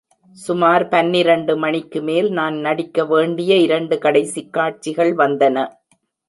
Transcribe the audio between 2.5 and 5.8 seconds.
நடிக்க வேண்டிய இரண்டு கடைசிக் காட்சிகள் வந்தன.